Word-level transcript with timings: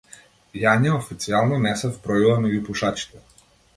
Јања 0.61 0.93
официјално 0.99 1.59
не 1.67 1.73
се 1.83 1.91
вбројува 1.99 2.33
меѓу 2.47 2.67
пушачите. 2.71 3.23